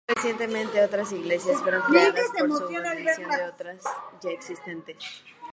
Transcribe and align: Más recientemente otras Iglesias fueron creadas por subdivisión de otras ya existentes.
Más 0.07 0.15
recientemente 0.15 0.81
otras 0.83 1.11
Iglesias 1.11 1.61
fueron 1.61 1.83
creadas 1.83 2.25
por 2.35 2.49
subdivisión 2.49 3.27
de 3.35 3.43
otras 3.45 3.83
ya 4.23 4.31
existentes. 4.31 5.23